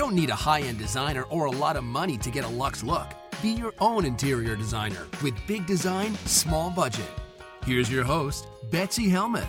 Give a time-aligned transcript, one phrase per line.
[0.00, 2.82] Don't need a high end designer or a lot of money to get a luxe
[2.82, 3.06] look.
[3.42, 7.10] Be your own interior designer with big design, small budget.
[7.66, 9.46] Here's your host, Betsy Helmuth.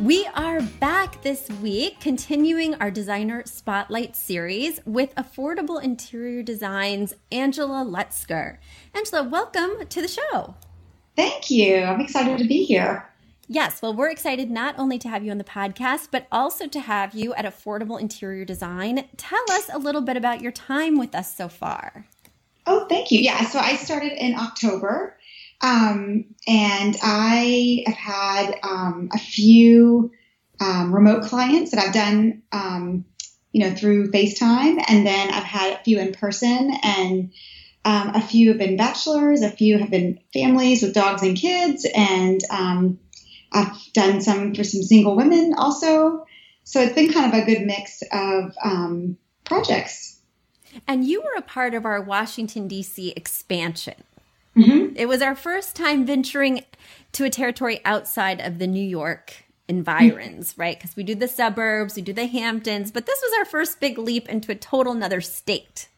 [0.00, 7.84] We are back this week, continuing our designer spotlight series with affordable interior designs, Angela
[7.84, 8.56] Lutzker.
[8.92, 10.56] Angela, welcome to the show.
[11.14, 11.76] Thank you.
[11.76, 13.08] I'm excited to be here.
[13.46, 16.80] Yes, well, we're excited not only to have you on the podcast, but also to
[16.80, 19.06] have you at Affordable Interior Design.
[19.16, 22.06] Tell us a little bit about your time with us so far.
[22.66, 23.20] Oh, thank you.
[23.20, 25.18] Yeah, so I started in October,
[25.60, 30.12] um, and I have had um, a few
[30.60, 33.04] um, remote clients that I've done, um,
[33.52, 37.32] you know, through FaceTime, and then I've had a few in person, and
[37.84, 41.86] um, a few have been bachelors, a few have been families with dogs and kids,
[41.94, 42.98] and um,
[43.54, 46.26] I've done some for some single women also.
[46.64, 50.18] So it's been kind of a good mix of um, projects.
[50.88, 53.12] And you were a part of our Washington, D.C.
[53.16, 54.02] expansion.
[54.56, 54.96] Mm-hmm.
[54.96, 56.64] It was our first time venturing
[57.12, 60.60] to a territory outside of the New York environs, mm-hmm.
[60.60, 60.76] right?
[60.76, 63.98] Because we do the suburbs, we do the Hamptons, but this was our first big
[63.98, 65.88] leap into a total another state.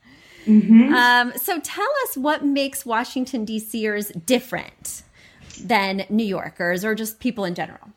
[0.47, 0.95] Mm-hmm.
[0.95, 5.03] Um, so tell us what makes Washington, D.C.ers different
[5.57, 7.91] than New Yorkers or just people in general?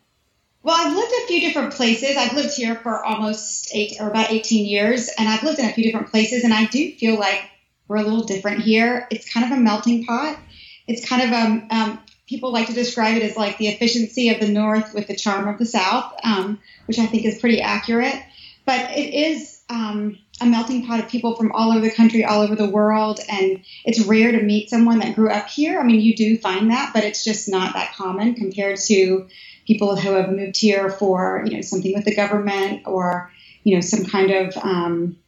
[0.62, 2.16] Well, I've lived a few different places.
[2.16, 5.72] I've lived here for almost eight or about 18 years, and I've lived in a
[5.72, 7.42] few different places, and I do feel like
[7.88, 9.06] we're a little different here.
[9.10, 10.38] It's kind of a melting pot.
[10.86, 14.28] It's kind of a, um, um, people like to describe it as like the efficiency
[14.28, 17.62] of the North with the charm of the South, um, which I think is pretty
[17.62, 18.22] accurate.
[18.66, 22.40] But it is, um, a melting pot of people from all over the country, all
[22.40, 23.20] over the world.
[23.28, 25.78] And it's rare to meet someone that grew up here.
[25.78, 29.28] I mean, you do find that, but it's just not that common compared to
[29.66, 33.30] people who have moved here for, you know, something with the government or,
[33.62, 35.18] you know, some kind of um,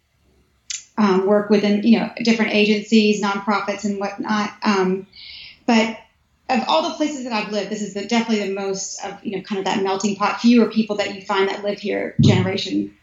[0.96, 4.50] um, work within, you know, different agencies, nonprofits, and whatnot.
[4.62, 5.06] Um,
[5.66, 5.98] but
[6.48, 9.36] of all the places that I've lived, this is the, definitely the most of, you
[9.36, 10.40] know, kind of that melting pot.
[10.40, 12.96] Fewer people that you find that live here generation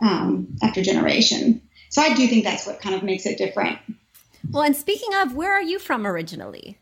[0.00, 1.62] um, after generation.
[1.88, 3.78] So I do think that's what kind of makes it different.
[4.48, 6.78] Well, and speaking of, where are you from originally?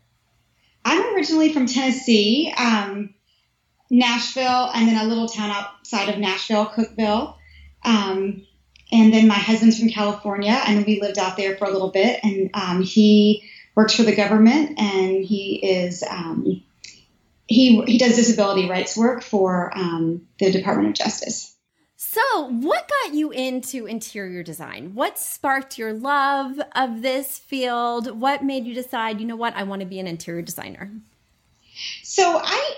[0.85, 3.13] I'm originally from Tennessee, um,
[3.89, 7.35] Nashville, and then a little town outside of Nashville, Cookeville.
[7.83, 8.45] Um,
[8.91, 12.19] and then my husband's from California, and we lived out there for a little bit.
[12.23, 16.63] And um, he works for the government, and he is um,
[17.47, 21.55] he he does disability rights work for um, the Department of Justice.
[22.11, 24.95] So, what got you into interior design?
[24.95, 28.19] What sparked your love of this field?
[28.19, 30.91] What made you decide, you know what, I want to be an interior designer?
[32.01, 32.75] So, I,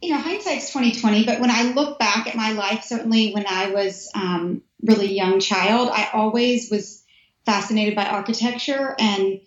[0.00, 3.70] you know, hindsight's 2020, but when I look back at my life, certainly when I
[3.70, 7.02] was um, really young child, I always was
[7.44, 9.40] fascinated by architecture and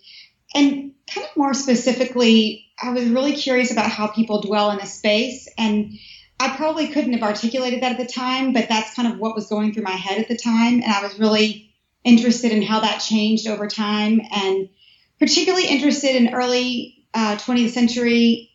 [0.54, 4.86] and kind of more specifically, I was really curious about how people dwell in a
[4.86, 5.98] space and
[6.40, 9.48] I probably couldn't have articulated that at the time, but that's kind of what was
[9.48, 10.74] going through my head at the time.
[10.74, 11.74] And I was really
[12.04, 14.68] interested in how that changed over time and
[15.18, 18.50] particularly interested in early uh, 20th century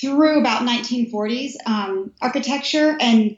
[0.00, 2.96] through about 1940s um, architecture.
[3.00, 3.36] And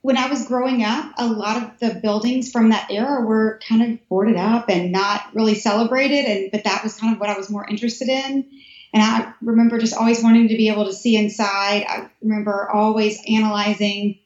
[0.00, 3.82] when I was growing up, a lot of the buildings from that era were kind
[3.82, 6.24] of boarded up and not really celebrated.
[6.24, 8.48] And but that was kind of what I was more interested in.
[8.92, 11.84] And I remember just always wanting to be able to see inside.
[11.88, 14.20] I remember always analyzing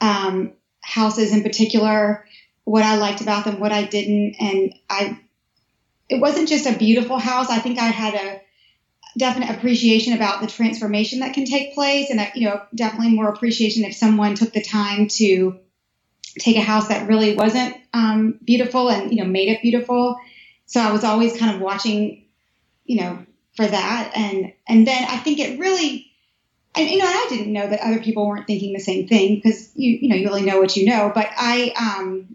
[0.00, 2.26] um, houses in particular
[2.64, 5.18] what I liked about them, what I didn't, and I.
[6.08, 7.48] It wasn't just a beautiful house.
[7.48, 8.40] I think I had a
[9.16, 13.84] definite appreciation about the transformation that can take place, and you know, definitely more appreciation
[13.84, 15.58] if someone took the time to
[16.38, 20.18] take a house that really wasn't um, beautiful and you know made it beautiful.
[20.66, 22.26] So I was always kind of watching,
[22.84, 26.08] you know, for that, and and then I think it really.
[26.74, 29.70] And you know, I didn't know that other people weren't thinking the same thing because
[29.74, 31.12] you you know you only know what you know.
[31.14, 32.34] But I um,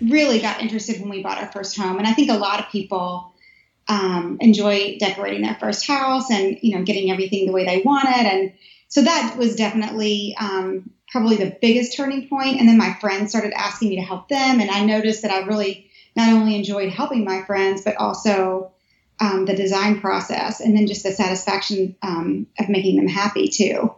[0.00, 2.70] really got interested when we bought our first home, and I think a lot of
[2.70, 3.34] people
[3.86, 8.08] um, enjoy decorating their first house and you know getting everything the way they want
[8.08, 8.52] it, and
[8.88, 13.52] so that was definitely um, probably the biggest turning point and then my friends started
[13.54, 17.24] asking me to help them and i noticed that i really not only enjoyed helping
[17.24, 18.70] my friends but also
[19.20, 23.94] um, the design process and then just the satisfaction um, of making them happy too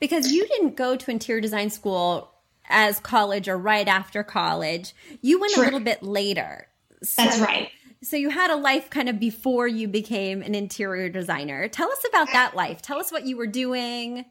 [0.00, 2.30] because you didn't go to interior design school
[2.68, 6.68] as college or right after college you went a little bit later
[7.02, 7.70] so, that's right
[8.02, 11.68] so you had a life kind of before you became an interior designer.
[11.68, 12.80] Tell us about that life.
[12.80, 14.24] Tell us what you were doing.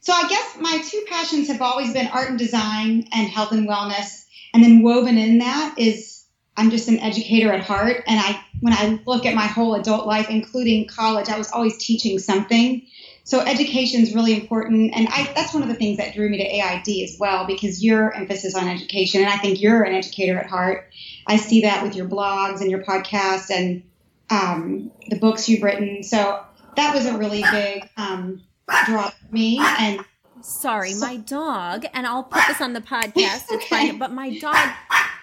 [0.00, 3.68] So I guess my two passions have always been art and design and health and
[3.68, 4.24] wellness.
[4.52, 6.24] And then woven in that is
[6.56, 8.02] I'm just an educator at heart.
[8.06, 11.78] And I when I look at my whole adult life, including college, I was always
[11.78, 12.86] teaching something.
[13.24, 16.38] So education is really important, and I, that's one of the things that drew me
[16.38, 20.38] to AID as well, because your emphasis on education, and I think you're an educator
[20.38, 20.90] at heart.
[21.26, 23.82] I see that with your blogs and your podcast and
[24.30, 26.02] um, the books you've written.
[26.02, 26.42] So
[26.76, 28.42] that was a really big um,
[28.86, 29.60] draw for me.
[29.60, 30.00] And
[30.40, 33.44] sorry, so- my dog, and I'll put this on the podcast.
[33.50, 34.56] It's fine, but my dog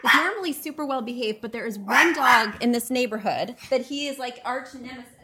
[0.04, 4.08] is normally super well behaved, but there is one dog in this neighborhood that he
[4.08, 5.18] is like arch nemesis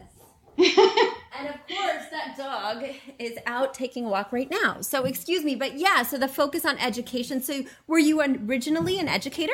[0.58, 2.84] and of course, that dog
[3.18, 4.81] is out taking a walk right now.
[4.81, 7.42] So, excuse me, but yeah, so the focus on education.
[7.42, 9.54] So, were you originally an educator?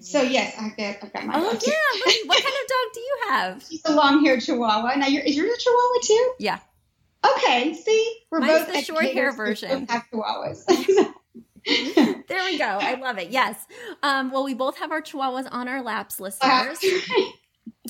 [0.00, 1.62] So, yes, I've got, I've got my oh, dog.
[1.64, 1.72] Yeah.
[2.26, 3.68] what kind of dog do you have?
[3.68, 4.96] He's a long haired Chihuahua.
[4.96, 6.32] Now, you're, is yours a Chihuahua too?
[6.40, 6.58] Yeah.
[7.36, 9.86] Okay, see, we're Mine's both the short hair version.
[9.86, 10.64] have Chihuahuas.
[12.28, 12.64] there we go.
[12.64, 13.30] I love it.
[13.30, 13.66] Yes.
[14.02, 16.84] Um, well, we both have our Chihuahuas on our laps, listeners.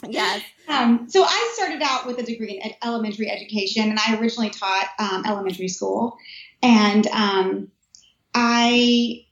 [0.08, 0.42] Yes.
[0.68, 4.88] Um, so I started out with a degree in elementary education, and I originally taught
[4.98, 6.16] um, elementary school.
[6.62, 7.68] And um,
[8.34, 9.26] I,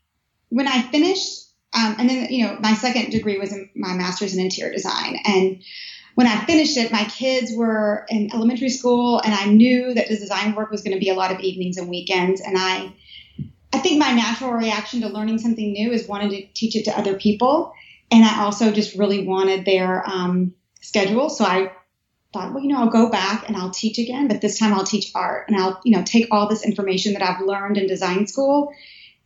[0.50, 4.34] when I finished, um, and then you know, my second degree was in my master's
[4.34, 5.62] in interior design, and
[6.14, 10.16] when I finished it, my kids were in elementary school, and I knew that the
[10.16, 12.94] design work was going to be a lot of evenings and weekends, and I.
[13.72, 16.98] I think my natural reaction to learning something new is wanting to teach it to
[16.98, 17.72] other people
[18.12, 21.30] and I also just really wanted their um, schedule.
[21.30, 21.72] So I
[22.34, 24.84] thought, well, you know, I'll go back and I'll teach again, but this time I'll
[24.84, 28.26] teach art and I'll, you know, take all this information that I've learned in design
[28.26, 28.70] school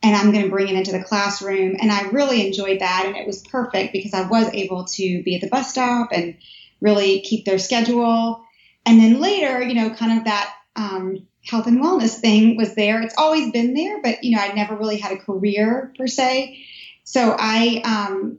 [0.04, 1.76] and I'm going to bring it into the classroom.
[1.80, 3.04] And I really enjoyed that.
[3.06, 6.36] And it was perfect because I was able to be at the bus stop and
[6.80, 8.44] really keep their schedule.
[8.84, 13.02] And then later, you know, kind of that um, health and wellness thing was there.
[13.02, 16.64] It's always been there, but, you know, I never really had a career per se.
[17.04, 18.38] So I, um,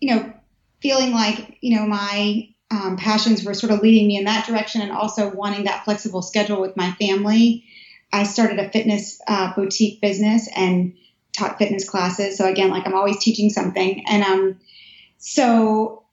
[0.00, 0.32] you know,
[0.80, 4.80] feeling like, you know, my um, passions were sort of leading me in that direction
[4.80, 7.64] and also wanting that flexible schedule with my family.
[8.12, 10.94] I started a fitness uh, boutique business and
[11.32, 12.36] taught fitness classes.
[12.38, 14.04] So again, like I'm always teaching something.
[14.06, 14.58] And um,
[15.18, 16.04] so,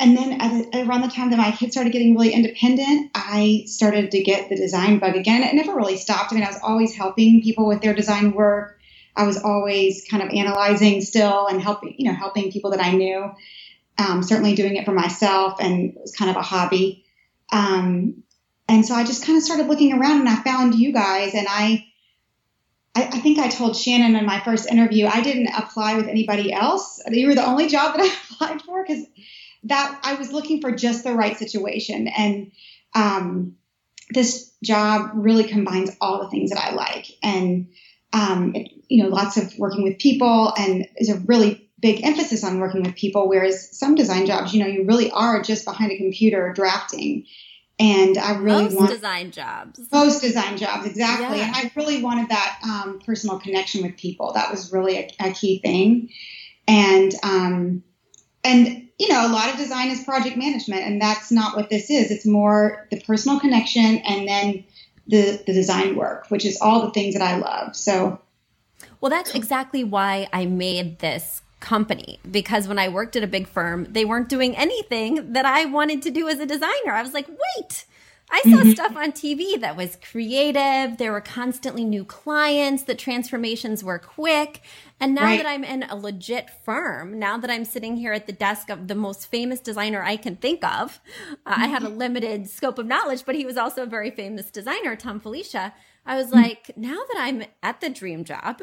[0.00, 4.12] and then at, around the time that my kids started getting really independent, I started
[4.12, 5.42] to get the design bug again.
[5.42, 6.32] It never really stopped.
[6.32, 8.78] I mean, I was always helping people with their design work.
[9.16, 12.92] I was always kind of analyzing still and helping, you know, helping people that I
[12.92, 13.32] knew.
[13.98, 17.04] Um, certainly doing it for myself, and it was kind of a hobby.
[17.50, 18.22] Um,
[18.68, 21.48] and so I just kind of started looking around, and I found you guys, and
[21.50, 21.88] I,
[22.94, 26.52] I, I think I told Shannon in my first interview I didn't apply with anybody
[26.52, 27.02] else.
[27.10, 29.04] You were the only job that I applied for because
[29.64, 32.52] that I was looking for just the right situation, and
[32.94, 33.56] um,
[34.10, 37.68] this job really combines all the things that I like, and
[38.12, 42.42] um, it, you know, lots of working with people and is a really big emphasis
[42.42, 43.28] on working with people.
[43.28, 47.26] Whereas some design jobs, you know, you really are just behind a computer drafting.
[47.78, 49.80] And I really most want design jobs.
[49.92, 51.38] Most design jobs, exactly.
[51.38, 51.46] Yeah.
[51.46, 54.32] And I really wanted that um, personal connection with people.
[54.32, 56.10] That was really a, a key thing.
[56.66, 57.84] And um,
[58.42, 61.88] and you know, a lot of design is project management, and that's not what this
[61.90, 62.10] is.
[62.10, 64.64] It's more the personal connection, and then
[65.06, 67.76] the the design work, which is all the things that I love.
[67.76, 68.20] So
[69.00, 73.48] well, that's exactly why I made this company because when I worked at a big
[73.48, 76.92] firm, they weren't doing anything that I wanted to do as a designer.
[76.92, 77.84] I was like, wait,
[78.30, 78.70] I saw mm-hmm.
[78.70, 80.98] stuff on TV that was creative.
[80.98, 82.82] There were constantly new clients.
[82.82, 84.60] The transformations were quick.
[85.00, 85.38] And now right.
[85.38, 88.88] that I'm in a legit firm, now that I'm sitting here at the desk of
[88.88, 91.00] the most famous designer I can think of,
[91.46, 91.98] uh, I had a mm-hmm.
[91.98, 95.72] limited scope of knowledge, but he was also a very famous designer, Thom Filicia.
[96.04, 96.42] I was mm-hmm.
[96.42, 98.60] like, now that I'm at the dream job,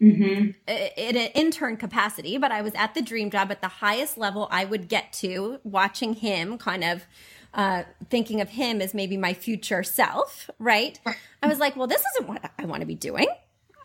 [0.00, 0.50] mm-hmm.
[0.68, 4.48] in an intern capacity, but I was at the dream job at the highest level
[4.50, 7.06] I would get to, watching him kind of
[7.54, 10.98] uh, thinking of him as maybe my future self, right?
[11.42, 13.28] I was like, well, this isn't what I want to be doing.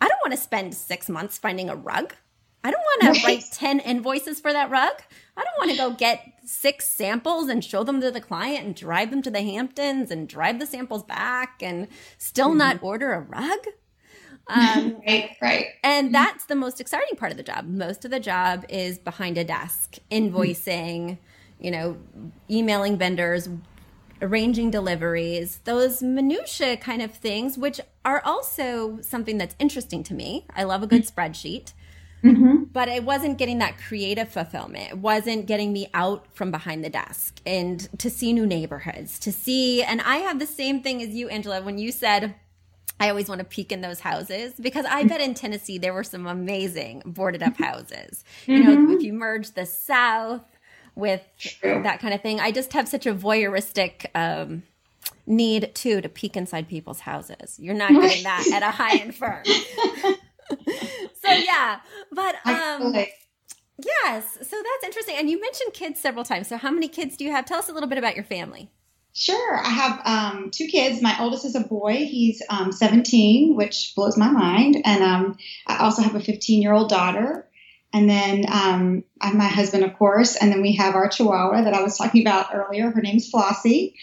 [0.02, 2.16] I don't want to spend six months finding a rug.
[2.64, 5.02] I don't want to write 10 invoices for that rug.
[5.38, 8.76] I don't want to go get six samples and show them to the client and
[8.76, 12.58] drive them to the Hamptons and drive the samples back and still mm-hmm.
[12.58, 13.60] not order a rug.
[14.48, 15.68] Um, right, right.
[15.84, 17.66] And that's the most exciting part of the job.
[17.66, 21.20] Most of the job is behind a desk, invoicing,
[21.60, 21.98] you know,
[22.50, 23.50] emailing vendors,
[24.22, 30.46] arranging deliveries, those minutia kind of things, which are also something that's interesting to me.
[30.56, 31.20] I love a good mm-hmm.
[31.20, 31.74] spreadsheet.
[32.24, 32.64] Mm-hmm.
[32.74, 34.90] But it wasn't getting that creative fulfillment.
[34.90, 39.32] It wasn't getting me out from behind the desk and to see new neighborhoods, to
[39.32, 39.84] see.
[39.84, 42.36] And I have the same thing as you, Angela, when you said,
[43.00, 46.04] I always want to peek in those houses because I bet in Tennessee there were
[46.04, 48.26] some amazing boarded up houses.
[48.44, 48.52] Mm-hmm.
[48.52, 48.92] You know, mm-hmm.
[48.96, 50.44] if you merge the South
[51.00, 51.82] with True.
[51.84, 52.40] that kind of thing.
[52.40, 54.64] I just have such a voyeuristic um,
[55.26, 57.58] need too to peek inside people's houses.
[57.60, 59.44] You're not getting that at a high end firm.
[59.46, 61.80] so yeah,
[62.12, 65.16] but um, yes, so that's interesting.
[65.18, 66.48] And you mentioned kids several times.
[66.48, 67.46] So how many kids do you have?
[67.46, 68.70] Tell us a little bit about your family.
[69.14, 69.58] Sure.
[69.58, 71.02] I have um, two kids.
[71.02, 72.06] My oldest is a boy.
[72.06, 74.78] He's um, 17, which blows my mind.
[74.86, 75.38] And um,
[75.68, 77.49] I also have a 15 year old daughter.
[77.92, 81.64] And then um, I have my husband, of course, and then we have our Chihuahua
[81.64, 82.92] that I was talking about earlier.
[82.92, 83.96] Her name's Flossie.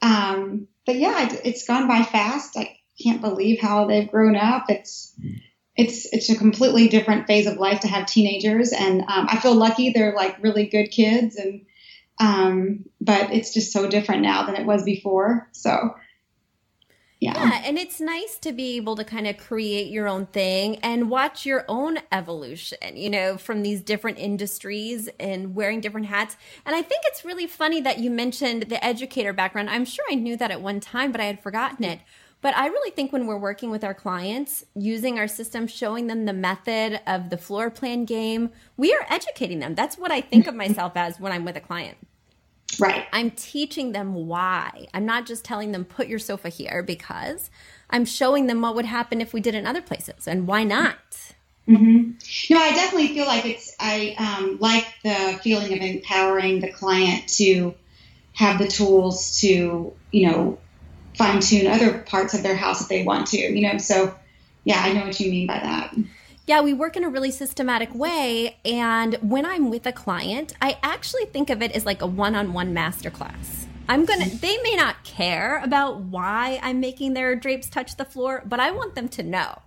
[0.00, 2.56] Um, but yeah, it, it's gone by fast.
[2.56, 4.66] I can't believe how they've grown up.
[4.68, 5.14] It's
[5.76, 9.54] it's it's a completely different phase of life to have teenagers, and um, I feel
[9.54, 9.90] lucky.
[9.90, 11.66] They're like really good kids, and
[12.20, 15.48] um, but it's just so different now than it was before.
[15.52, 15.96] So
[17.20, 17.32] yeah.
[17.36, 17.62] yeah.
[17.64, 21.46] and it's nice to be able to kind of create your own thing and watch
[21.46, 26.36] your own evolution, you know, from these different industries and wearing different hats.
[26.66, 29.70] And I think it's really funny that you mentioned the educator background.
[29.70, 32.00] I'm sure I knew that at one time, but I had forgotten it.
[32.44, 36.26] But I really think when we're working with our clients, using our system, showing them
[36.26, 39.74] the method of the floor plan game, we are educating them.
[39.74, 41.96] That's what I think of myself as when I'm with a client.
[42.78, 43.06] Right.
[43.12, 44.86] I'm teaching them why.
[44.94, 47.50] I'm not just telling them put your sofa here because
[47.90, 50.98] I'm showing them what would happen if we did in other places and why not.
[51.68, 52.52] Mm-hmm.
[52.52, 53.74] No, I definitely feel like it's.
[53.80, 57.74] I um, like the feeling of empowering the client to
[58.34, 60.58] have the tools to, you know,
[61.16, 63.38] fine tune other parts of their house if they want to.
[63.38, 64.14] You know, so
[64.64, 65.94] yeah, I know what you mean by that.
[66.46, 68.58] Yeah, we work in a really systematic way.
[68.64, 72.34] And when I'm with a client, I actually think of it as like a one
[72.34, 73.66] on one masterclass.
[73.88, 78.42] I'm to, they may not care about why I'm making their drapes touch the floor,
[78.46, 79.60] but I want them to know.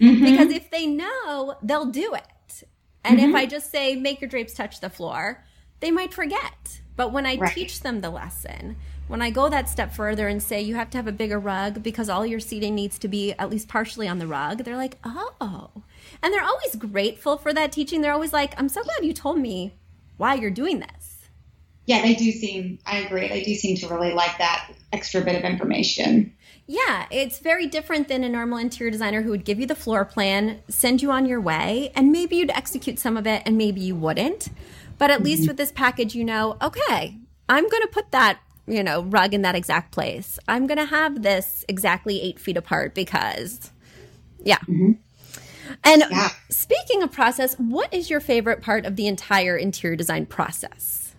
[0.00, 0.24] Mm-hmm.
[0.24, 2.62] Because if they know, they'll do it.
[3.04, 3.30] And mm-hmm.
[3.30, 5.44] if I just say, make your drapes touch the floor,
[5.80, 6.80] they might forget.
[6.98, 7.54] But when I right.
[7.54, 8.74] teach them the lesson,
[9.06, 11.80] when I go that step further and say you have to have a bigger rug
[11.80, 14.98] because all your seating needs to be at least partially on the rug, they're like,
[15.04, 15.70] oh.
[16.20, 18.00] And they're always grateful for that teaching.
[18.00, 19.74] They're always like, I'm so glad you told me
[20.16, 21.28] why you're doing this.
[21.86, 25.36] Yeah, they do seem, I agree, they do seem to really like that extra bit
[25.36, 26.34] of information.
[26.66, 30.04] Yeah, it's very different than a normal interior designer who would give you the floor
[30.04, 33.80] plan, send you on your way, and maybe you'd execute some of it and maybe
[33.80, 34.48] you wouldn't.
[34.98, 35.24] But at mm-hmm.
[35.24, 39.34] least with this package, you know, okay, I'm going to put that you know, rug
[39.34, 40.38] in that exact place.
[40.46, 43.72] I'm going to have this exactly eight feet apart because,
[44.44, 44.58] yeah.
[44.58, 44.92] Mm-hmm.
[45.84, 46.28] And yeah.
[46.50, 51.14] speaking of process, what is your favorite part of the entire interior design process?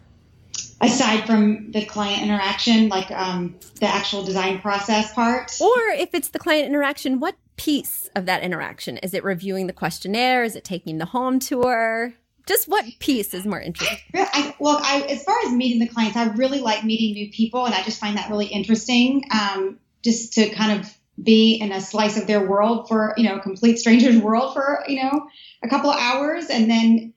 [0.82, 5.52] Aside from the client interaction, like um, the actual design process part?
[5.60, 8.98] Or if it's the client interaction, what piece of that interaction?
[8.98, 10.44] Is it reviewing the questionnaire?
[10.44, 12.14] Is it taking the home tour?
[12.50, 14.00] Just what piece is more interesting?
[14.16, 17.64] I, well, I, as far as meeting the clients, I really like meeting new people,
[17.64, 19.24] and I just find that really interesting.
[19.32, 20.92] Um, just to kind of
[21.22, 24.84] be in a slice of their world for you know a complete stranger's world for
[24.88, 25.28] you know
[25.64, 27.14] a couple of hours, and then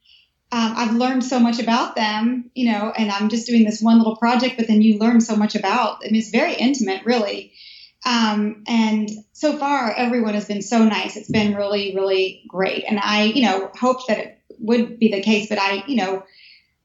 [0.53, 3.97] um, I've learned so much about them, you know, and I'm just doing this one
[3.97, 6.03] little project, but then you learn so much about.
[6.05, 7.55] I mean, it's very intimate, really.
[8.05, 11.17] Um, and so far, everyone has been so nice.
[11.17, 12.85] It's been really, really great.
[12.87, 16.25] And I, you know, hope that it would be the case, but I, you know,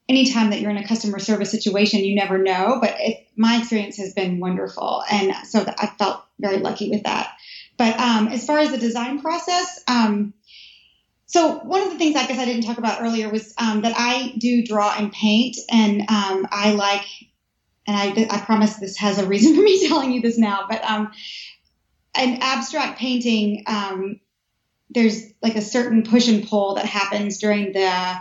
[0.10, 2.80] anytime that you're in a customer service situation, you never know.
[2.82, 7.34] But it, my experience has been wonderful, and so I felt very lucky with that.
[7.78, 10.34] But um, as far as the design process, um,
[11.28, 13.94] so one of the things I guess I didn't talk about earlier was um, that
[13.96, 17.06] I do draw and paint, and um, I like,
[17.86, 20.84] and I, I promise this has a reason for me telling you this now, but
[20.84, 21.12] um,
[22.16, 24.20] an abstract painting, um,
[24.90, 28.18] there's like a certain push and pull that happens during the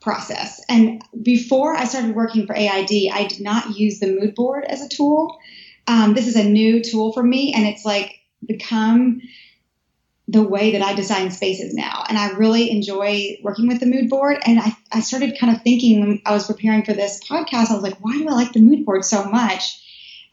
[0.00, 0.60] process.
[0.68, 4.82] And before I started working for AID, I did not use the mood board as
[4.82, 5.38] a tool.
[5.86, 9.20] Um, this is a new tool for me, and it's like become
[10.28, 12.04] the way that I design spaces now.
[12.08, 14.38] And I really enjoy working with the mood board.
[14.46, 17.74] And I, I started kind of thinking when I was preparing for this podcast, I
[17.74, 19.80] was like, why do I like the mood board so much?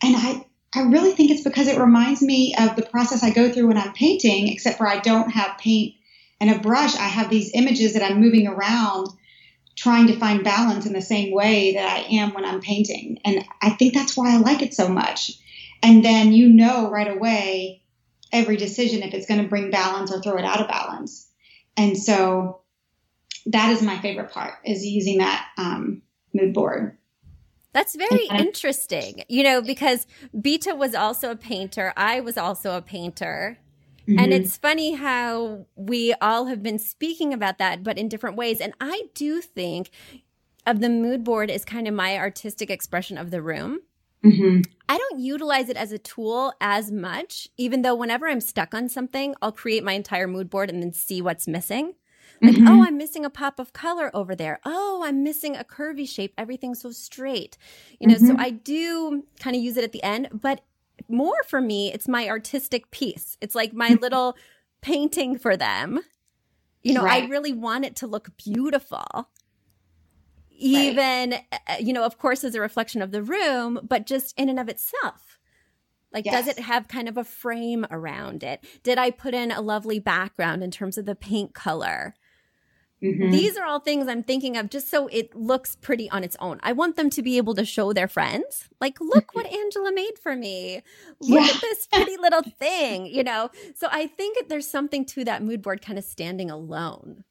[0.02, 3.52] And I, I really think it's because it reminds me of the process I go
[3.52, 5.96] through when I'm painting, except for I don't have paint
[6.40, 6.96] and a brush.
[6.96, 9.10] I have these images that I'm moving around
[9.76, 13.20] trying to find balance in the same way that I am when I'm painting.
[13.26, 15.32] And I think that's why I like it so much.
[15.84, 17.82] And then you know right away
[18.32, 21.28] every decision if it's going to bring balance or throw it out of balance.
[21.76, 22.62] And so
[23.48, 26.02] that is my favorite part is using that um,
[26.34, 26.98] mood board.
[27.74, 30.06] That's very interesting, you know, because
[30.40, 31.94] Beta was also a painter.
[31.96, 33.58] I was also a painter.
[34.08, 34.20] Mm-hmm.
[34.20, 38.60] And it's funny how we all have been speaking about that, but in different ways.
[38.60, 39.92] And I do think
[40.66, 43.80] of the mood board as kind of my artistic expression of the room.
[44.26, 44.62] Mm-hmm.
[44.88, 48.90] I don't utilize it as a tool as much, even though whenever I'm stuck on
[48.90, 51.94] something, I'll create my entire mood board and then see what's missing.
[52.42, 52.68] Like, mm-hmm.
[52.68, 54.60] oh, I'm missing a pop of color over there.
[54.66, 56.34] Oh, I'm missing a curvy shape.
[56.38, 57.58] Everything's so straight.
[58.00, 58.28] You know, mm-hmm.
[58.28, 60.62] so I do kind of use it at the end, but
[61.08, 63.38] more for me, it's my artistic piece.
[63.42, 64.02] It's like my mm-hmm.
[64.02, 64.38] little
[64.82, 66.00] painting for them.
[66.84, 67.26] You know, right.
[67.26, 69.30] I really want it to look beautiful
[70.62, 71.44] even right.
[71.68, 74.60] Uh, you know of course as a reflection of the room but just in and
[74.60, 75.40] of itself
[76.14, 76.46] like yes.
[76.46, 80.00] does it have kind of a frame around it did i put in a lovely
[80.00, 82.14] background in terms of the paint color
[83.04, 83.32] mm-hmm.
[83.32, 86.60] these are all things i'm thinking of just so it looks pretty on its own
[86.64, 90.18] i want them to be able to show their friends like look what angela made
[90.22, 90.82] for me
[91.20, 91.54] look yeah.
[91.54, 95.62] at this pretty little thing you know so i think there's something to that mood
[95.62, 97.24] board kind of standing alone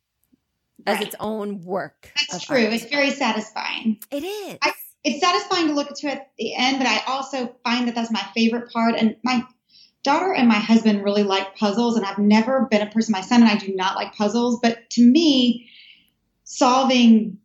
[0.86, 1.06] as right.
[1.06, 2.12] its own work.
[2.30, 2.64] That's true.
[2.64, 2.72] Art.
[2.72, 3.98] It's very satisfying.
[4.10, 4.58] It is.
[4.62, 4.72] I,
[5.04, 8.10] it's satisfying to look at to at the end, but I also find that that's
[8.10, 8.94] my favorite part.
[8.96, 9.44] And my
[10.02, 13.12] daughter and my husband really like puzzles, and I've never been a person.
[13.12, 15.68] My son and I do not like puzzles, but to me,
[16.44, 17.38] solving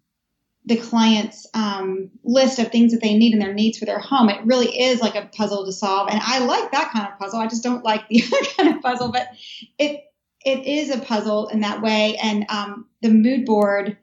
[0.66, 4.30] the client's um, list of things that they need and their needs for their home,
[4.30, 6.10] it really is like a puzzle to solve.
[6.10, 7.40] And I like that kind of puzzle.
[7.40, 9.30] I just don't like the other kind of puzzle, but
[9.78, 10.02] it
[10.44, 12.18] it is a puzzle in that way.
[12.22, 13.98] And um, the mood board,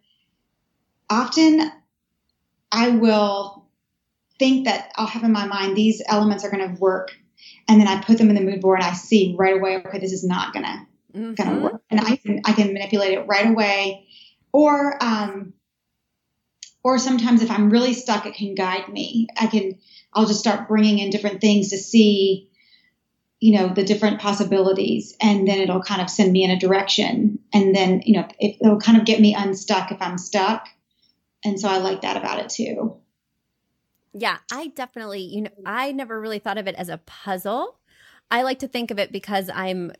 [1.08, 1.70] often
[2.72, 3.64] I will
[4.38, 7.16] think that I'll have in my mind these elements are going to work,
[7.68, 9.98] and then I put them in the mood board, and I see right away, okay,
[9.98, 11.34] this is not gonna mm-hmm.
[11.34, 14.06] gonna work, and I can I can manipulate it right away,
[14.52, 15.54] or um,
[16.82, 19.28] or sometimes if I'm really stuck, it can guide me.
[19.36, 19.78] I can
[20.12, 22.48] I'll just start bringing in different things to see
[23.40, 27.40] you know the different possibilities and then it'll kind of send me in a direction.
[27.52, 30.68] And then you know it, it'll kind of get me unstuck if i'm stuck.
[31.44, 33.01] And so i like that about it too
[34.12, 37.78] yeah i definitely you know i never really thought of it as a puzzle
[38.30, 39.92] i like to think of it because i'm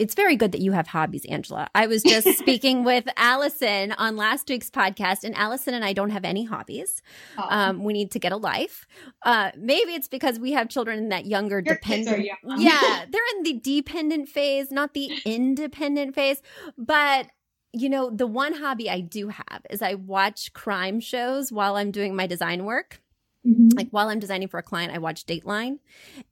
[0.00, 1.68] it's very good that you have hobbies, Angela.
[1.74, 6.08] I was just speaking with Allison on last week's podcast, and Allison and I don't
[6.08, 7.02] have any hobbies.
[7.36, 7.46] Oh.
[7.50, 8.86] Um, we need to get a life.
[9.22, 12.26] Uh, maybe it's because we have children in that younger Your dependent.
[12.56, 16.40] yeah, they're in the dependent phase, not the independent phase.
[16.78, 17.26] But
[17.74, 21.90] you know, the one hobby I do have is I watch crime shows while I'm
[21.90, 23.02] doing my design work.
[23.46, 23.68] Mm-hmm.
[23.76, 25.78] Like while I'm designing for a client, I watch Dateline.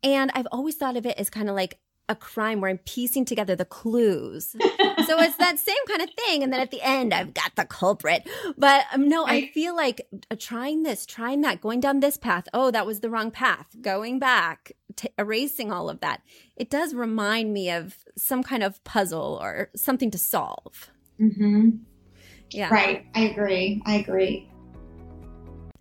[0.03, 3.27] And I've always thought of it as kind of like a crime where I'm piecing
[3.27, 4.51] together the clues.
[5.07, 6.43] so it's that same kind of thing.
[6.43, 8.27] And then at the end, I've got the culprit.
[8.57, 12.49] But um, no, I feel like uh, trying this, trying that, going down this path.
[12.55, 13.67] Oh, that was the wrong path.
[13.81, 16.23] Going back, t- erasing all of that.
[16.57, 20.91] It does remind me of some kind of puzzle or something to solve.
[21.21, 21.71] Mm-hmm.
[22.51, 22.73] Yeah.
[22.73, 23.07] Right.
[23.15, 23.83] I agree.
[23.85, 24.51] I agree.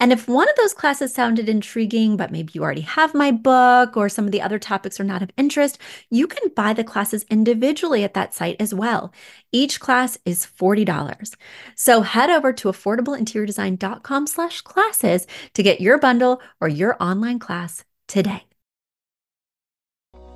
[0.00, 3.96] And if one of those classes sounded intriguing, but maybe you already have my book
[3.96, 5.78] or some of the other topics are not of interest,
[6.10, 9.12] you can buy the classes individually at that site as well.
[9.52, 11.34] Each class is $40.
[11.74, 17.84] So head over to affordableinteriordesign.com slash classes to get your bundle or your online class
[18.08, 18.44] today.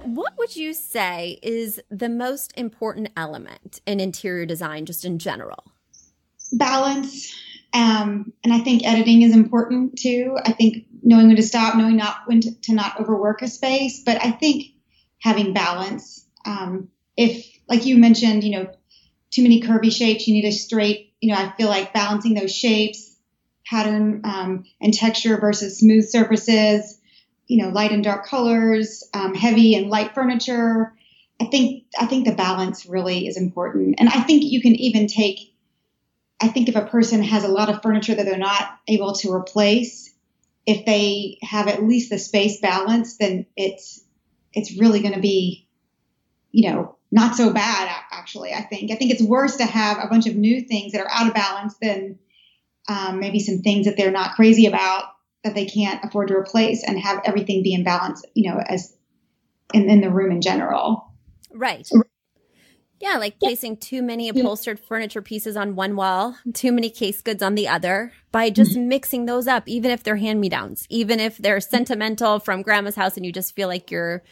[0.03, 5.65] What would you say is the most important element in interior design, just in general?
[6.53, 7.35] Balance
[7.75, 10.37] um, and I think editing is important too.
[10.43, 14.03] I think knowing when to stop, knowing not when to, to not overwork a space.
[14.05, 14.73] But I think
[15.21, 16.27] having balance.
[16.47, 18.71] Um, if, like you mentioned, you know,
[19.31, 21.13] too many curvy shapes, you need a straight.
[21.21, 23.15] You know, I feel like balancing those shapes,
[23.67, 26.99] pattern um, and texture versus smooth surfaces.
[27.49, 30.95] You know, light and dark colors, um, heavy and light furniture.
[31.41, 35.07] I think I think the balance really is important, and I think you can even
[35.07, 35.55] take
[36.41, 39.33] I think if a person has a lot of furniture that they're not able to
[39.33, 40.15] replace,
[40.67, 44.05] if they have at least the space balance, then it's
[44.53, 45.67] it's really going to be,
[46.51, 47.91] you know, not so bad.
[48.13, 51.01] Actually, I think I think it's worse to have a bunch of new things that
[51.01, 52.19] are out of balance than
[52.89, 55.05] um, maybe some things that they're not crazy about
[55.45, 58.23] that they can't afford to replace, and have everything be in balance.
[58.35, 58.95] You know, as
[59.73, 61.13] in, in the room in general.
[61.53, 61.89] Right.
[63.01, 67.43] Yeah, like placing too many upholstered furniture pieces on one wall, too many case goods
[67.43, 68.89] on the other, by just mm-hmm.
[68.89, 72.97] mixing those up, even if they're hand me downs, even if they're sentimental from grandma's
[72.97, 74.25] house and you just feel like you're,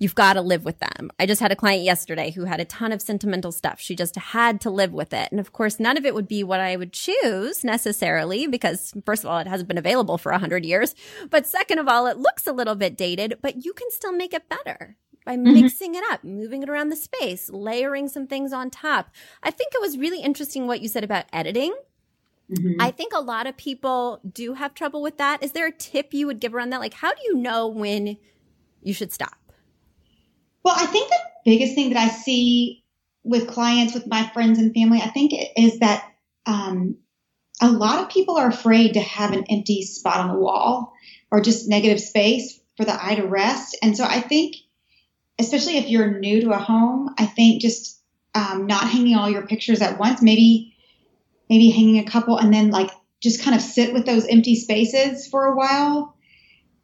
[0.00, 1.10] you've got to live with them.
[1.20, 3.80] I just had a client yesterday who had a ton of sentimental stuff.
[3.80, 5.30] She just had to live with it.
[5.30, 9.22] And of course, none of it would be what I would choose necessarily because first
[9.22, 10.94] of all, it hasn't been available for a hundred years.
[11.30, 14.34] But second of all, it looks a little bit dated, but you can still make
[14.34, 15.54] it better by mm-hmm.
[15.54, 19.10] mixing it up, moving it around the space, layering some things on top.
[19.42, 21.74] I think it was really interesting what you said about editing.
[22.50, 22.80] Mm-hmm.
[22.80, 25.42] I think a lot of people do have trouble with that.
[25.42, 26.80] Is there a tip you would give around that?
[26.80, 28.16] Like, how do you know when
[28.82, 29.36] you should stop?
[30.64, 32.84] Well, I think the biggest thing that I see
[33.22, 36.10] with clients, with my friends and family, I think is that
[36.46, 36.96] um,
[37.60, 40.94] a lot of people are afraid to have an empty spot on the wall
[41.30, 43.76] or just negative space for the eye to rest.
[43.82, 44.56] And so I think
[45.38, 48.00] especially if you're new to a home, I think just
[48.34, 50.74] um, not hanging all your pictures at once, maybe
[51.48, 55.26] maybe hanging a couple and then like just kind of sit with those empty spaces
[55.26, 56.14] for a while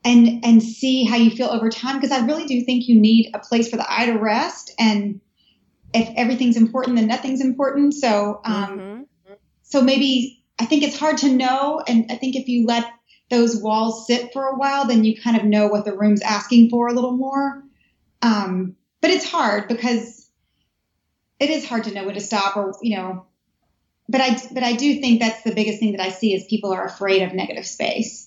[0.04, 1.96] and and see how you feel over time.
[1.96, 5.20] Because I really do think you need a place for the eye to rest and
[5.92, 7.94] if everything's important then nothing's important.
[7.94, 9.02] So um mm-hmm.
[9.62, 12.86] so maybe I think it's hard to know and I think if you let
[13.30, 16.70] those walls sit for a while then you kind of know what the room's asking
[16.70, 17.64] for a little more
[18.24, 20.30] um, but it's hard because
[21.38, 23.26] it is hard to know when to stop or, you know,
[24.08, 26.72] but I, but I do think that's the biggest thing that I see is people
[26.72, 28.23] are afraid of negative space.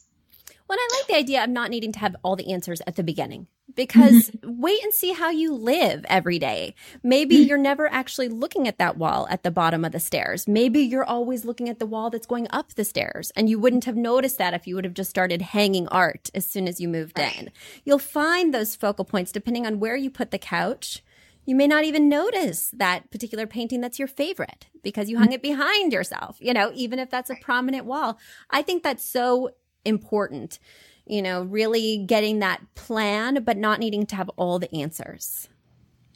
[0.68, 3.04] Well, I like the idea of not needing to have all the answers at the
[3.04, 6.76] beginning because wait and see how you live every day.
[7.04, 7.48] Maybe mm-hmm.
[7.48, 10.48] you're never actually looking at that wall at the bottom of the stairs.
[10.48, 13.86] Maybe you're always looking at the wall that's going up the stairs and you wouldn't
[13.86, 16.90] have noticed that if you would have just started hanging art as soon as you
[16.90, 17.52] moved in.
[17.86, 21.04] You'll find those focal points depending on where you put the couch.
[21.46, 25.36] You may not even notice that particular painting that's your favorite because you hung mm-hmm.
[25.36, 28.20] it behind yourself, you know, even if that's a prominent wall.
[28.50, 29.52] I think that's so
[29.88, 30.60] important.
[31.06, 35.48] You know, really getting that plan, but not needing to have all the answers.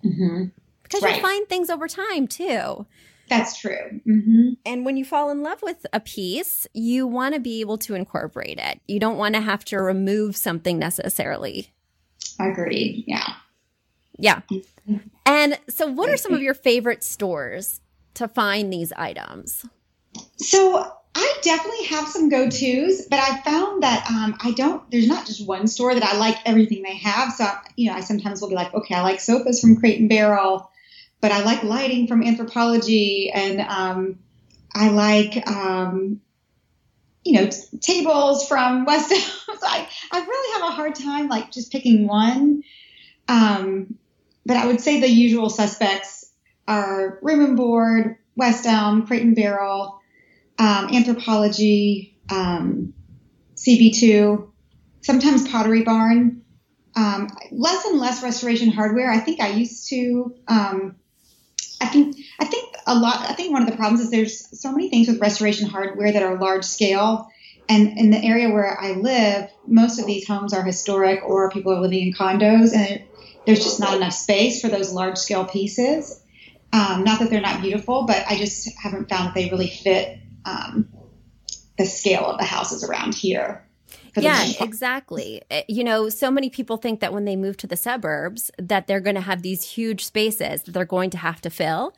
[0.03, 0.45] Mm-hmm.
[0.83, 1.15] Because right.
[1.15, 2.85] you find things over time too.
[3.29, 4.01] That's true.
[4.05, 4.49] Mm-hmm.
[4.65, 7.95] And when you fall in love with a piece, you want to be able to
[7.95, 8.81] incorporate it.
[8.89, 11.69] You don't want to have to remove something necessarily.
[12.39, 13.05] Agreed.
[13.07, 13.35] Yeah.
[14.17, 14.41] Yeah.
[15.25, 17.79] And so, what are some of your favorite stores
[18.15, 19.65] to find these items?
[20.37, 24.89] So, I definitely have some go tos, but I found that um, I don't.
[24.91, 27.33] There's not just one store that I like everything they have.
[27.33, 27.45] So
[27.75, 30.71] you know, I sometimes will be like, okay, I like sofas from Crate and Barrel,
[31.19, 34.19] but I like lighting from Anthropologie, and um,
[34.73, 36.21] I like um,
[37.25, 39.11] you know t- tables from West.
[39.11, 39.21] Elm.
[39.61, 42.63] So I I really have a hard time like just picking one.
[43.27, 43.95] Um,
[44.43, 46.31] but I would say the usual suspects
[46.67, 50.00] are Room and Board, West Elm, Crate and Barrel
[50.61, 52.13] um, Anthropologie.
[52.31, 52.93] um,
[53.61, 54.49] CB2,
[55.01, 56.41] sometimes Pottery Barn.
[56.95, 59.09] Um, less and less restoration hardware.
[59.09, 60.35] I think I used to.
[60.47, 60.95] Um,
[61.79, 63.29] I think I think a lot.
[63.29, 66.21] I think one of the problems is there's so many things with restoration hardware that
[66.21, 67.29] are large scale,
[67.69, 71.71] and in the area where I live, most of these homes are historic or people
[71.71, 73.07] are living in condos, and it,
[73.45, 76.21] there's just not enough space for those large scale pieces.
[76.73, 80.20] Um, not that they're not beautiful, but I just haven't found that they really fit
[80.45, 80.87] um,
[81.77, 83.65] the scale of the houses around here
[84.17, 85.41] yeah exactly.
[85.49, 88.87] Eh, you know so many people think that when they move to the suburbs that
[88.87, 91.95] they're going to have these huge spaces that they're going to have to fill.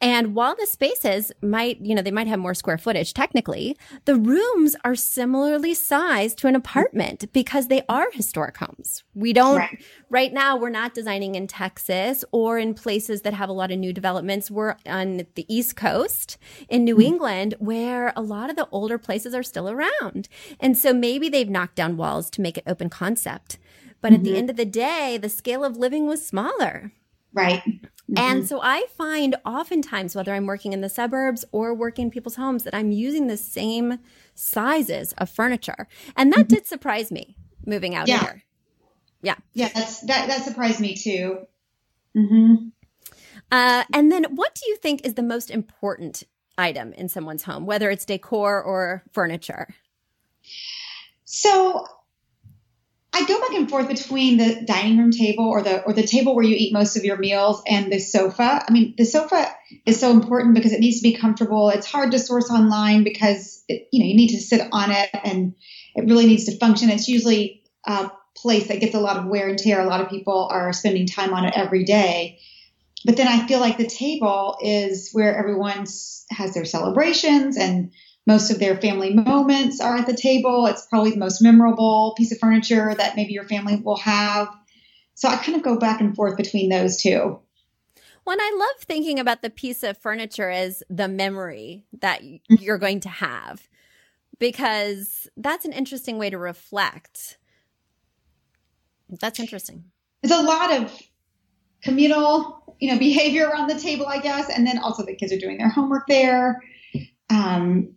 [0.00, 4.16] And while the spaces might you know they might have more square footage technically the
[4.16, 9.04] rooms are similarly sized to an apartment because they are historic homes.
[9.14, 13.48] We don't right, right now we're not designing in texas or in places that have
[13.48, 14.50] a lot of new developments.
[14.50, 17.02] We're on the east coast in new mm-hmm.
[17.02, 20.28] england where a lot of the older places are still around.
[20.60, 23.58] And so maybe they've knocked down walls to make it open concept.
[24.00, 24.14] But mm-hmm.
[24.14, 24.38] at the mm-hmm.
[24.38, 26.92] end of the day, the scale of living was smaller.
[27.32, 27.62] Right.
[27.62, 28.18] Mm-hmm.
[28.18, 32.36] And so I find oftentimes, whether I'm working in the suburbs or working in people's
[32.36, 33.98] homes, that I'm using the same
[34.34, 35.88] sizes of furniture.
[36.16, 36.54] And that mm-hmm.
[36.54, 38.20] did surprise me moving out yeah.
[38.20, 38.42] here.
[39.22, 39.36] Yeah.
[39.54, 41.46] Yeah, that's that that surprised me too.
[42.16, 42.68] Mm-hmm.
[43.50, 46.24] Uh, and then what do you think is the most important
[46.58, 49.68] item in someone's home, whether it's decor or furniture?
[51.34, 51.86] So
[53.14, 56.34] I go back and forth between the dining room table or the or the table
[56.34, 58.62] where you eat most of your meals and the sofa.
[58.68, 59.50] I mean, the sofa
[59.86, 61.70] is so important because it needs to be comfortable.
[61.70, 65.08] It's hard to source online because it, you know you need to sit on it
[65.24, 65.54] and
[65.94, 66.90] it really needs to function.
[66.90, 69.80] It's usually a place that gets a lot of wear and tear.
[69.80, 72.40] A lot of people are spending time on it every day.
[73.06, 75.86] But then I feel like the table is where everyone
[76.30, 77.90] has their celebrations and
[78.26, 80.66] most of their family moments are at the table.
[80.66, 84.48] It's probably the most memorable piece of furniture that maybe your family will have.
[85.14, 87.40] So I kind of go back and forth between those two.
[88.24, 92.54] Well, and I love thinking about the piece of furniture as the memory that mm-hmm.
[92.60, 93.68] you're going to have
[94.38, 97.38] because that's an interesting way to reflect.
[99.20, 99.84] That's interesting.
[100.22, 101.02] There's a lot of
[101.82, 105.38] communal, you know, behavior around the table, I guess, and then also the kids are
[105.38, 106.62] doing their homework there.
[107.28, 107.94] Um,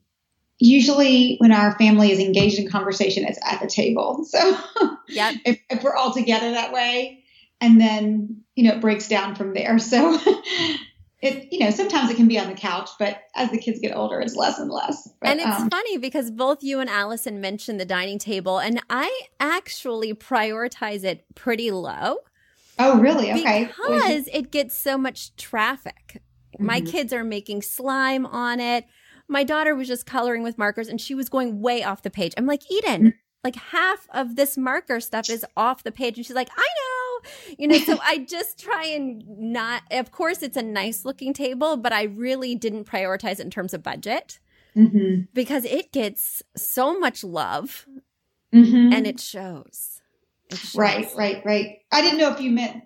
[0.59, 4.25] usually when our family is engaged in conversation, it's at the table.
[4.35, 4.57] So
[5.07, 7.23] yeah, if, if we're all together that way,
[7.61, 9.79] and then you know it breaks down from there.
[9.79, 10.19] So
[11.21, 13.95] it you know sometimes it can be on the couch, but as the kids get
[13.95, 15.07] older, it's less and less.
[15.21, 18.81] But, and it's um, funny because both you and Allison mentioned the dining table, and
[18.89, 22.17] I actually prioritize it pretty low.
[22.77, 23.31] Oh, really?
[23.31, 23.69] Okay.
[23.87, 26.21] Because it gets so much traffic.
[26.55, 26.65] Mm-hmm.
[26.65, 28.85] My kids are making slime on it
[29.27, 32.33] my daughter was just coloring with markers and she was going way off the page.
[32.37, 36.17] I'm like, Eden, like half of this marker stuff is off the page.
[36.17, 37.29] And she's like, I know.
[37.57, 41.77] You know, so I just try and not, of course, it's a nice looking table,
[41.77, 44.39] but I really didn't prioritize it in terms of budget
[44.75, 45.21] mm-hmm.
[45.33, 47.87] because it gets so much love
[48.53, 48.93] mm-hmm.
[48.93, 50.01] and it shows.
[50.49, 50.75] it shows.
[50.75, 51.77] Right, right, right.
[51.91, 52.83] I didn't know if you meant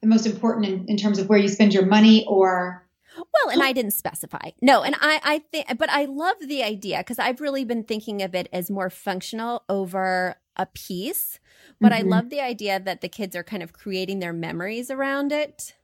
[0.00, 3.62] the most important in, in terms of where you spend your money or well, and
[3.62, 4.50] I didn't specify.
[4.60, 8.22] No, and I, I think, but I love the idea because I've really been thinking
[8.22, 11.38] of it as more functional over a piece.
[11.80, 12.06] But mm-hmm.
[12.06, 15.74] I love the idea that the kids are kind of creating their memories around it.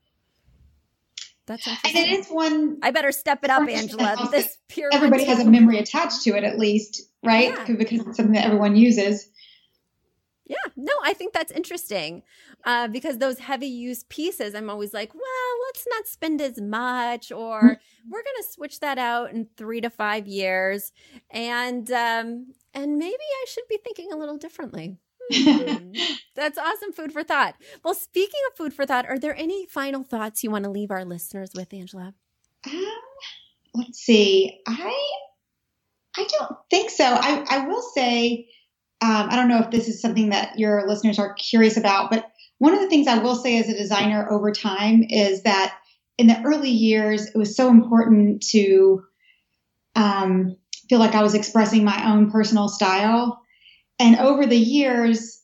[1.47, 2.03] That's interesting.
[2.03, 2.79] And it is one.
[2.83, 4.29] I better step it up, Angela.
[4.31, 4.91] This pure.
[4.93, 7.51] Everybody has a memory attached to it, at least, right?
[7.51, 7.65] Yeah.
[7.77, 9.29] Because it's something that everyone uses.
[10.49, 12.23] Yeah, no, I think that's interesting
[12.65, 15.23] uh, because those heavy use pieces, I'm always like, well,
[15.67, 18.11] let's not spend as much, or mm-hmm.
[18.11, 20.93] we're going to switch that out in three to five years,
[21.33, 24.99] and um, and maybe I should be thinking a little differently.
[25.33, 25.93] Hmm.
[26.37, 27.57] that's awesome food for thought.
[27.85, 30.93] Well, speaking of food for thought, are there any final thoughts you want to leave
[30.93, 32.15] our listeners with, Angela?
[32.67, 32.85] Um,
[33.75, 34.61] let's see.
[34.69, 35.13] I
[36.17, 37.05] I don't think so.
[37.05, 38.49] I I will say
[39.03, 42.31] um, I don't know if this is something that your listeners are curious about, but
[42.59, 45.77] one of the things I will say as a designer over time is that
[46.17, 49.05] in the early years, it was so important to
[49.95, 50.57] um,
[50.89, 53.43] feel like I was expressing my own personal style.
[53.99, 55.43] And over the years,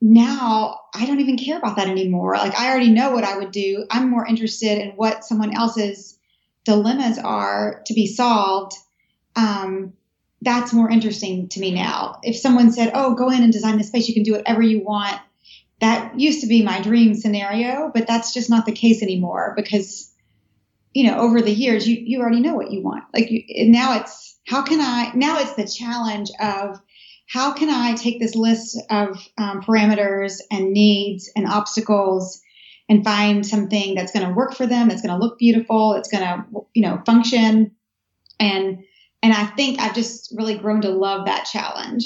[0.00, 2.36] now I don't even care about that anymore.
[2.36, 3.86] Like I already know what I would do.
[3.90, 6.18] I'm more interested in what someone else's
[6.64, 8.72] dilemmas are to be solved.
[9.34, 9.92] Um,
[10.46, 12.20] that's more interesting to me now.
[12.22, 14.82] If someone said, "Oh, go in and design the space, you can do whatever you
[14.82, 15.20] want,"
[15.80, 20.10] that used to be my dream scenario, but that's just not the case anymore because
[20.96, 23.04] you know, over the years, you, you already know what you want.
[23.12, 26.80] Like you, now it's, how can I, now it's the challenge of
[27.28, 32.40] how can I take this list of um, parameters and needs and obstacles
[32.88, 36.08] and find something that's going to work for them, that's going to look beautiful, it's
[36.08, 37.72] going to, you know, function.
[38.40, 38.78] And,
[39.26, 42.04] and I think I've just really grown to love that challenge.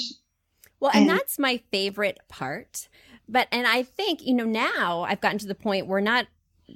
[0.79, 2.89] Well, and, and that's my favorite part.
[3.29, 6.25] But, and I think, you know, now I've gotten to the point where not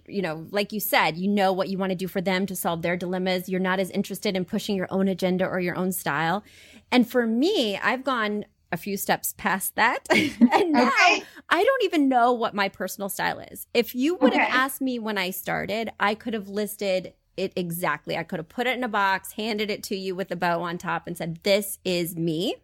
[0.08, 2.54] you know, like you said, you know what you want to do for them to
[2.54, 3.48] solve their dilemmas.
[3.48, 6.44] You're not as interested in pushing your own agenda or your own style.
[6.92, 10.00] And for me, I've gone a few steps past that.
[10.10, 11.24] and now okay.
[11.50, 13.68] I don't even know what my personal style is.
[13.74, 14.44] If you would okay.
[14.44, 18.18] have asked me when I started, I could have listed it exactly.
[18.18, 20.62] I could have put it in a box, handed it to you with a bow
[20.62, 22.56] on top, and said, This is me.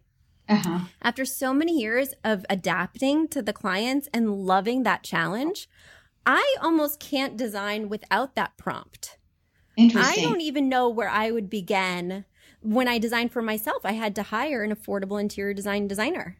[0.48, 0.80] Uh-huh.
[1.00, 5.68] After so many years of adapting to the clients and loving that challenge,
[6.26, 9.18] I almost can't design without that prompt.
[9.76, 10.24] Interesting.
[10.24, 12.24] I don't even know where I would begin
[12.62, 16.38] when I designed for myself, I had to hire an affordable interior design designer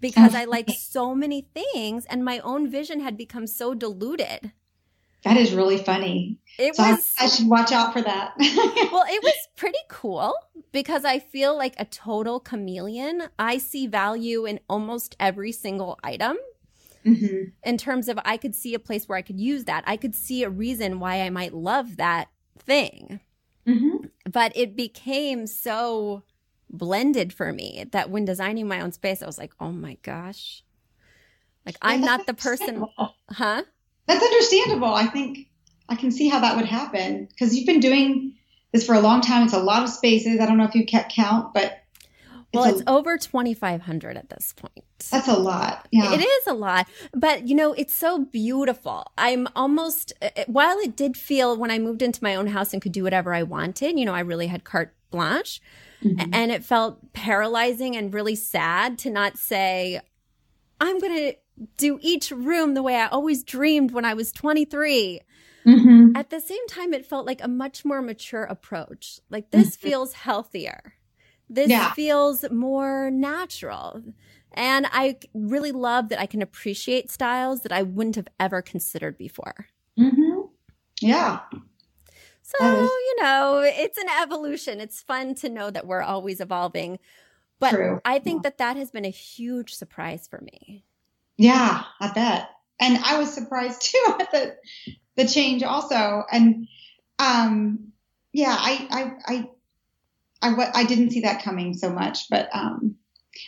[0.00, 4.52] because I like so many things and my own vision had become so diluted.
[5.24, 6.38] That is really funny.
[6.58, 8.34] It so was I, I should watch out for that.
[8.38, 10.34] well, it was pretty cool
[10.70, 13.24] because I feel like a total chameleon.
[13.38, 16.36] I see value in almost every single item.
[17.06, 17.50] Mm-hmm.
[17.64, 19.84] In terms of, I could see a place where I could use that.
[19.86, 23.20] I could see a reason why I might love that thing.
[23.66, 24.06] Mm-hmm.
[24.30, 26.22] But it became so
[26.70, 30.64] blended for me that when designing my own space, I was like, oh my gosh.
[31.66, 32.84] Like, I'm not the person.
[33.30, 33.62] Huh?
[34.06, 34.94] That's understandable.
[34.94, 35.48] I think
[35.88, 38.34] I can see how that would happen because you've been doing
[38.72, 39.44] this for a long time.
[39.44, 40.40] It's a lot of spaces.
[40.40, 41.84] I don't know if you kept count, but
[42.54, 44.84] well, it's, over 2,500 at this point.
[45.10, 45.88] That's a lot.
[45.90, 46.14] Yeah.
[46.14, 46.88] It is a lot.
[47.12, 49.10] But, you know, it's so beautiful.
[49.18, 52.72] I'm almost, uh, uh, while it did feel when I moved into my own house
[52.72, 55.60] and could do whatever I wanted, you know, I really had carte blanche.
[56.02, 56.30] Mm-hmm.
[56.32, 60.00] And it felt paralyzing and really sad to not say,
[60.80, 61.34] I'm going to
[61.76, 65.20] do each room the way I always dreamed when I was 23.
[65.66, 66.16] Mm-hmm.
[66.16, 69.20] At the same time, it felt like a much more mature approach.
[69.30, 69.88] Like this mm-hmm.
[69.88, 70.94] feels healthier.
[71.48, 71.92] This yeah.
[71.92, 74.02] feels more natural.
[74.52, 79.18] And I really love that I can appreciate styles that I wouldn't have ever considered
[79.18, 79.66] before.
[79.98, 80.40] Mm-hmm.
[81.00, 81.40] Yeah.
[82.42, 84.80] So, you know, it's an evolution.
[84.80, 86.98] It's fun to know that we're always evolving.
[87.58, 88.00] But True.
[88.04, 88.50] I think yeah.
[88.50, 90.84] that that has been a huge surprise for me.
[91.36, 92.50] Yeah, I bet.
[92.80, 94.56] And I was surprised too at the
[95.16, 96.22] the change also.
[96.30, 96.66] And
[97.18, 97.92] um
[98.32, 99.48] yeah, I I I
[100.44, 102.96] I, I didn't see that coming so much, but um,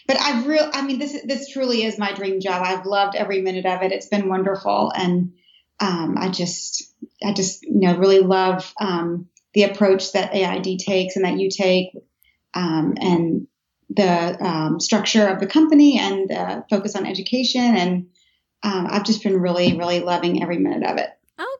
[0.07, 2.63] but I've real I mean this this truly is my dream job.
[2.65, 3.93] I've loved every minute of it.
[3.93, 5.33] It's been wonderful, and
[5.79, 6.91] um, I just
[7.23, 11.51] I just you know really love um, the approach that AID takes and that you
[11.51, 11.91] take,
[12.55, 13.47] um, and
[13.89, 17.77] the um, structure of the company and the focus on education.
[17.77, 18.07] And
[18.63, 21.11] um, I've just been really really loving every minute of it.
[21.39, 21.59] Oh,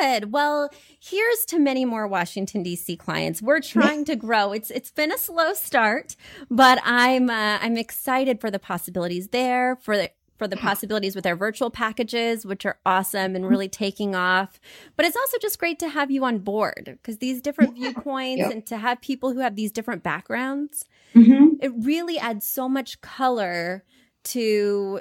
[0.00, 0.32] good.
[0.32, 2.96] Well, here's to many more Washington D.C.
[2.96, 3.42] clients.
[3.42, 4.52] We're trying to grow.
[4.52, 6.16] It's it's been a slow start,
[6.50, 11.26] but I'm uh, I'm excited for the possibilities there for the for the possibilities with
[11.26, 14.60] our virtual packages, which are awesome and really taking off.
[14.96, 18.52] But it's also just great to have you on board because these different viewpoints yep.
[18.52, 20.84] and to have people who have these different backgrounds,
[21.14, 21.54] mm-hmm.
[21.60, 23.84] it really adds so much color
[24.24, 25.00] to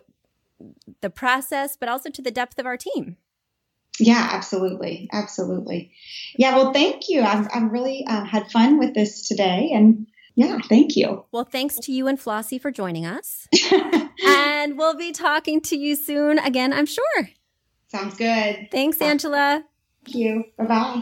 [1.01, 3.17] the process, but also to the depth of our team.
[3.99, 5.09] Yeah, absolutely.
[5.11, 5.91] Absolutely.
[6.35, 7.21] Yeah, well, thank you.
[7.21, 9.71] I've, I've really uh, had fun with this today.
[9.73, 11.25] And yeah, thank you.
[11.31, 13.47] Well, thanks to you and Flossie for joining us.
[14.25, 17.29] and we'll be talking to you soon again, I'm sure.
[17.87, 18.67] Sounds good.
[18.71, 19.63] Thanks, Angela.
[20.05, 20.43] Thank you.
[20.57, 21.01] Bye bye.